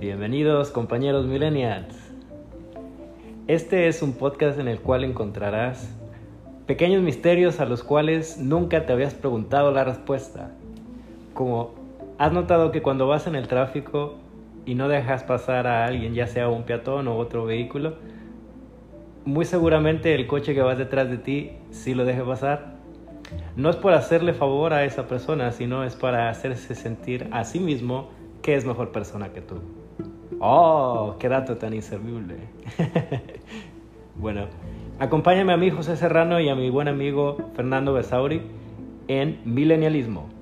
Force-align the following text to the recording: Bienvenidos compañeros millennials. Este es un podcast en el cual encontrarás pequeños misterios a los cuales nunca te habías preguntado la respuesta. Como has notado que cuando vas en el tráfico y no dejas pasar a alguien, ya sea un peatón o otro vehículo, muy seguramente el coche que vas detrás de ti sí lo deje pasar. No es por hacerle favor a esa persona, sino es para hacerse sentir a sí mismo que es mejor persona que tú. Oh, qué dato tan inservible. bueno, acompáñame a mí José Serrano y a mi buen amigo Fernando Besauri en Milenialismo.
Bienvenidos 0.00 0.70
compañeros 0.70 1.26
millennials. 1.26 1.94
Este 3.48 3.86
es 3.86 4.00
un 4.00 4.14
podcast 4.14 4.58
en 4.58 4.66
el 4.66 4.80
cual 4.80 5.04
encontrarás 5.04 5.94
pequeños 6.66 7.02
misterios 7.02 7.60
a 7.60 7.66
los 7.66 7.82
cuales 7.82 8.38
nunca 8.38 8.86
te 8.86 8.94
habías 8.94 9.12
preguntado 9.12 9.72
la 9.72 9.84
respuesta. 9.84 10.52
Como 11.34 11.74
has 12.16 12.32
notado 12.32 12.72
que 12.72 12.80
cuando 12.80 13.08
vas 13.08 13.26
en 13.26 13.34
el 13.34 13.46
tráfico 13.46 14.14
y 14.64 14.74
no 14.74 14.88
dejas 14.88 15.22
pasar 15.22 15.66
a 15.66 15.84
alguien, 15.84 16.14
ya 16.14 16.26
sea 16.26 16.48
un 16.48 16.62
peatón 16.62 17.06
o 17.06 17.18
otro 17.18 17.44
vehículo, 17.44 17.96
muy 19.26 19.44
seguramente 19.44 20.14
el 20.14 20.26
coche 20.26 20.54
que 20.54 20.62
vas 20.62 20.78
detrás 20.78 21.10
de 21.10 21.18
ti 21.18 21.50
sí 21.72 21.92
lo 21.92 22.06
deje 22.06 22.22
pasar. 22.22 22.76
No 23.54 23.68
es 23.68 23.76
por 23.76 23.92
hacerle 23.92 24.32
favor 24.32 24.72
a 24.72 24.86
esa 24.86 25.06
persona, 25.06 25.52
sino 25.52 25.84
es 25.84 25.94
para 25.94 26.30
hacerse 26.30 26.74
sentir 26.74 27.28
a 27.32 27.44
sí 27.44 27.60
mismo 27.60 28.08
que 28.40 28.54
es 28.54 28.64
mejor 28.64 28.92
persona 28.92 29.34
que 29.34 29.42
tú. 29.42 29.60
Oh, 30.38 31.16
qué 31.18 31.28
dato 31.28 31.56
tan 31.56 31.74
inservible. 31.74 32.36
bueno, 34.16 34.46
acompáñame 34.98 35.52
a 35.52 35.56
mí 35.56 35.70
José 35.70 35.96
Serrano 35.96 36.40
y 36.40 36.48
a 36.48 36.54
mi 36.54 36.70
buen 36.70 36.88
amigo 36.88 37.50
Fernando 37.54 37.92
Besauri 37.92 38.42
en 39.08 39.40
Milenialismo. 39.44 40.39